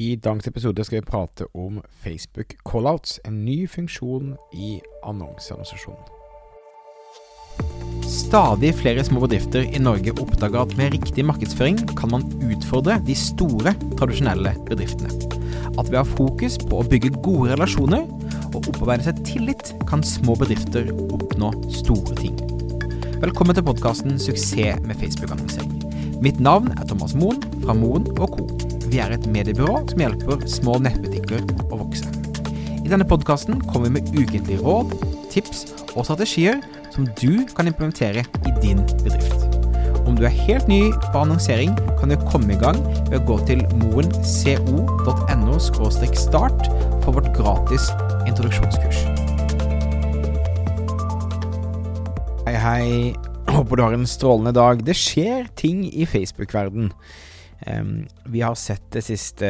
[0.00, 6.06] I dagens episode skal vi prate om Facebook callouts, en ny funksjon i annonseadministrasjonen.
[8.08, 13.18] Stadig flere små bedrifter i Norge oppdager at med riktig markedsføring kan man utfordre de
[13.18, 15.12] store, tradisjonelle bedriftene.
[15.76, 18.08] At ved å ha fokus på å bygge gode relasjoner
[18.54, 22.40] og opparbeide seg tillit, kan små bedrifter oppnå store ting.
[23.20, 25.76] Velkommen til podkasten 'Suksess med Facebook-annonsering'.
[26.24, 28.48] Mitt navn er Thomas Moen fra Moen Co.
[28.90, 32.08] Vi er et mediebyrå som hjelper små nettbutikker å vokse.
[32.82, 34.96] I denne podkasten kommer vi med ukentlige råd,
[35.30, 35.60] tips
[35.92, 36.58] og strategier
[36.90, 39.46] som du kan implementere i din bedrift.
[40.10, 40.80] Om du er helt ny
[41.12, 46.66] på annonsering, kan du komme i gang ved å gå til moenco.no start
[47.04, 47.92] for vårt gratis
[48.26, 49.06] introduksjonskurs.
[52.48, 52.84] Hei, hei.
[53.54, 54.82] Håper du har en strålende dag.
[54.82, 56.90] Det skjer ting i Facebook-verden.
[57.60, 59.48] Vi har sett det siste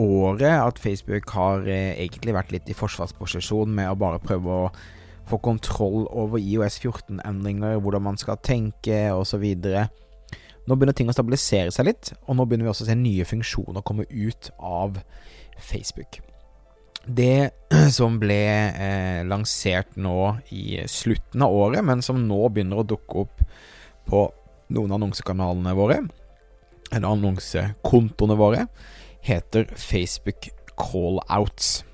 [0.00, 4.70] året at Facebook har eh, egentlig vært litt i forsvarsposisjon med å bare prøve å
[5.28, 9.44] få kontroll over IOS 14-endringer, hvordan man skal tenke osv.
[10.64, 13.28] Nå begynner ting å stabilisere seg litt, og nå begynner vi også å se nye
[13.28, 15.00] funksjoner komme ut av
[15.60, 16.20] Facebook.
[17.04, 17.52] Det
[17.96, 18.40] som ble
[18.72, 20.18] eh, lansert nå
[20.56, 23.44] i slutten av året, men som nå begynner å dukke opp
[24.08, 24.26] på
[24.72, 26.00] noen av annonsekanalene våre,
[26.92, 28.66] eller annonsekontoene våre,
[29.24, 31.84] heter Facebook Callouts.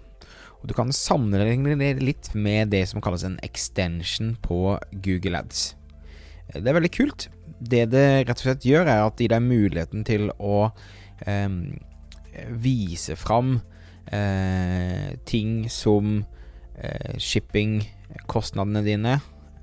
[0.60, 5.74] Og Du kan sammenligne det litt med det som kalles en extension på Google Ads.
[6.52, 7.28] Det er veldig kult.
[7.60, 10.70] Det det rett og slett gjør, er at det gir deg muligheten til å
[11.24, 11.48] eh,
[12.60, 13.60] vise fram
[14.12, 16.24] eh, ting som
[16.76, 19.18] eh, shippingkostnadene dine,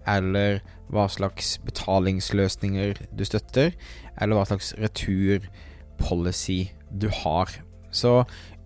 [0.07, 0.61] eller
[0.93, 3.73] hva slags betalingsløsninger du støtter,
[4.21, 6.59] eller hva slags returpolicy
[6.91, 7.51] du har.
[7.91, 8.21] Så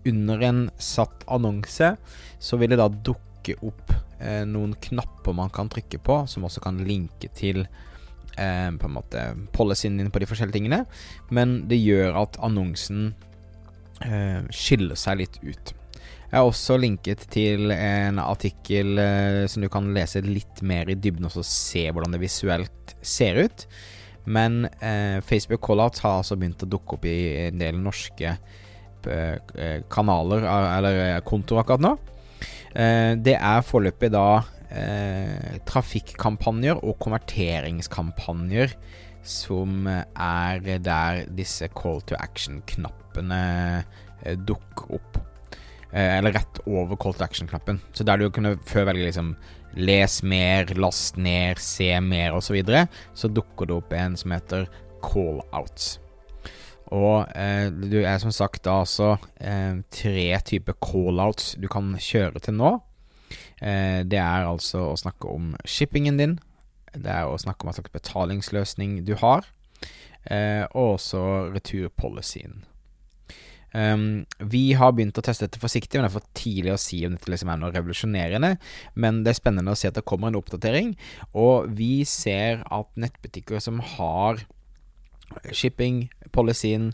[0.08, 1.94] under en satt annonse
[2.42, 3.92] så vil det da dukke opp
[4.22, 8.96] eh, noen knapper man kan trykke på, som også kan linke til eh, på en
[8.96, 10.82] måte policyen din på de forskjellige tingene.
[11.30, 13.12] Men det gjør at annonsen
[14.04, 15.74] eh, skiller seg litt ut.
[16.32, 20.96] Jeg har også linket til en artikkel eh, som du kan lese litt mer i
[20.96, 23.66] dybden og se hvordan det visuelt ser ut.
[24.24, 27.16] Men eh, Facebook Callouts har altså begynt å dukke opp i
[27.48, 28.36] en del norske
[29.10, 31.94] eh, kanaler, eller eh, kontoer akkurat nå.
[32.74, 34.26] Eh, det er foreløpig da
[34.70, 38.76] eh, trafikkampanjer og konverteringskampanjer
[39.22, 43.42] som er der disse call to action-knappene
[44.46, 45.20] dukker opp.
[45.92, 47.80] Eh, eller rett over call to action-knappen.
[47.92, 49.34] Så der du kunne før velge liksom
[49.76, 54.32] les mer, last ned, se mer osv., så, videre, så dukker det opp en som
[54.34, 54.68] heter
[55.04, 55.98] call-out.
[56.92, 62.42] Og eh, du er som sagt da altså eh, tre typer call-outs du kan kjøre
[62.44, 62.74] til nå.
[63.60, 66.36] Eh, det er altså å snakke om shippingen din.
[66.92, 69.48] Det er å snakke om hva slags betalingsløsning du har.
[70.28, 71.22] Eh, og også
[71.54, 72.62] returpolicyen.
[73.72, 77.00] Um, vi har begynt å teste dette forsiktig, men det er for tidlig å si
[77.06, 78.52] om dette liksom er noe revolusjonerende.
[78.94, 80.92] Men det er spennende å se at det kommer en oppdatering,
[81.32, 84.44] og vi ser at nettbutikker som har
[85.48, 86.92] shipping-policyen,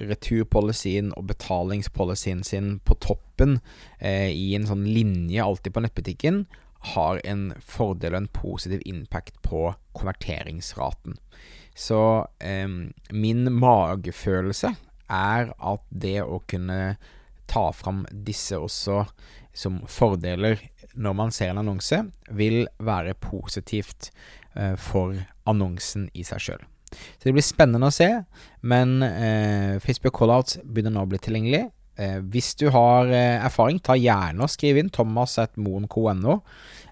[0.00, 3.58] returpolicyen og betalingspolicyen sin på toppen
[3.98, 6.44] eh, i en sånn linje alltid på nettbutikken,
[6.94, 9.66] har en fordel og en positiv impact på
[9.98, 11.18] konverteringsraten.
[11.74, 12.00] Så
[12.38, 12.70] eh,
[13.10, 14.72] min magefølelse
[15.10, 16.96] er at det å kunne
[17.50, 19.04] ta fram disse også
[19.56, 20.60] som fordeler
[20.94, 21.98] når man ser en annonse,
[22.30, 24.10] vil være positivt
[24.54, 25.18] eh, for
[25.50, 26.64] annonsen i seg sjøl.
[26.90, 28.08] Så det blir spennende å se,
[28.66, 31.68] men eh, Facebook Callouts begynner nå å bli tilgjengelig.
[32.00, 36.36] Eh, hvis du har eh, erfaring, ta gjerne og skriv inn thomas.moen.no.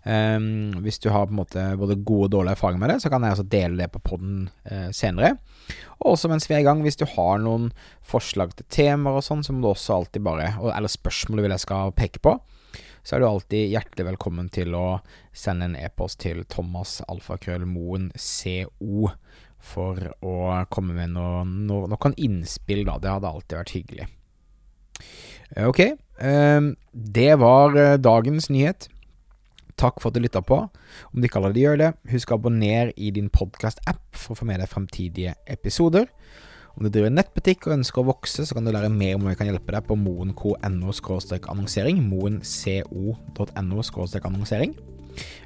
[0.09, 0.45] Um,
[0.85, 3.25] hvis du har på en måte både gode og dårlige erfaringer med det, så kan
[3.25, 5.35] jeg altså dele det på poden uh, senere.
[5.99, 7.71] Og også mens vi er i gang, hvis du har noen
[8.07, 11.57] forslag til temaer og sånn, så må du også alltid bare Eller spørsmål du vil
[11.57, 12.39] jeg skal peke på,
[13.05, 14.87] så er du alltid hjertelig velkommen til å
[15.37, 19.11] sende en e-post til Thomas Alfakrøllmoen CO
[19.59, 20.37] for å
[20.73, 22.97] komme med noen, noen, noe innspill, da.
[23.03, 24.09] Det hadde alltid vært hyggelig.
[25.57, 25.81] Ok,
[26.21, 28.89] um, det var uh, dagens nyhet.
[29.79, 30.59] Takk for at du lytta på.
[31.13, 34.49] Om du ikke allerede gjør det, husk å abonnere i din podkast-app for å få
[34.49, 36.09] med deg fremtidige episoder.
[36.79, 39.35] Om du driver nettbutikk og ønsker å vokse, så kan du lære mer om hvordan
[39.35, 41.97] vi kan hjelpe deg på moen.no-annonsering.
[42.07, 43.83] moenco.no
[44.29, 44.77] annonsering.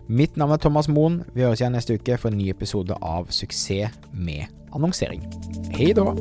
[0.08, 1.22] Mitt navn er Thomas Moen.
[1.32, 5.24] Vi høres igjen neste uke for en ny episode av Suksess med annonsering.
[5.72, 6.12] Hei da!